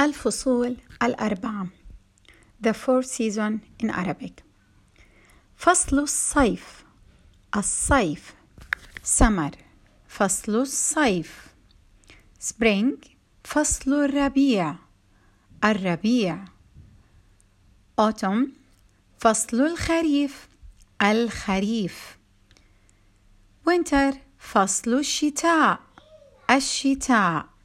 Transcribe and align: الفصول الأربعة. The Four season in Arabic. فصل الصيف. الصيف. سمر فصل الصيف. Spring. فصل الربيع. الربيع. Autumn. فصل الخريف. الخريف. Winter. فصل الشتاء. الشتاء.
الفصول 0.00 0.76
الأربعة. 1.02 1.66
The 2.66 2.72
Four 2.72 3.02
season 3.02 3.60
in 3.82 3.90
Arabic. 3.90 4.42
فصل 5.56 5.98
الصيف. 5.98 6.84
الصيف. 7.56 8.34
سمر 9.02 9.50
فصل 10.08 10.54
الصيف. 10.54 11.46
Spring. 12.40 13.08
فصل 13.44 13.92
الربيع. 13.92 14.74
الربيع. 15.64 16.44
Autumn. 18.00 18.48
فصل 19.18 19.60
الخريف. 19.60 20.48
الخريف. 21.02 22.18
Winter. 23.68 24.16
فصل 24.38 24.94
الشتاء. 24.94 25.80
الشتاء. 26.50 27.55